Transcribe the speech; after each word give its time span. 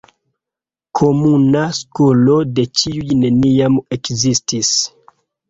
Komuna 0.99 1.61
skolo 1.79 2.39
de 2.61 2.65
ĉiuj 2.81 3.19
neniam 3.21 3.79
ekzistis. 3.99 4.75